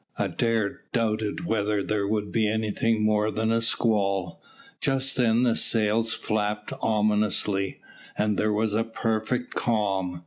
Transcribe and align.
Adair 0.17 0.81
doubted 0.93 1.45
whether 1.45 1.83
there 1.83 2.07
would 2.07 2.31
be 2.31 2.49
anything 2.49 3.03
more 3.03 3.29
than 3.29 3.51
a 3.51 3.61
squall. 3.61 4.41
Just 4.79 5.15
then 5.15 5.43
the 5.43 5.55
sails 5.55 6.11
flapped 6.11 6.73
ominously, 6.81 7.79
and 8.17 8.35
there 8.35 8.51
was 8.51 8.73
a 8.73 8.83
perfect 8.83 9.53
calm. 9.53 10.19